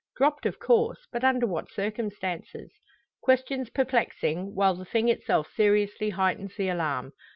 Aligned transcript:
Dropped, 0.17 0.47
of 0.47 0.57
course; 0.57 1.05
but 1.11 1.23
under 1.23 1.45
what 1.45 1.69
circumstances? 1.71 2.71
Questions 3.21 3.69
perplexing, 3.69 4.55
while 4.55 4.73
the 4.73 4.83
thing 4.83 5.09
itself 5.09 5.53
seriously 5.55 6.09
heightens 6.09 6.55
the 6.57 6.69
alarm. 6.69 7.13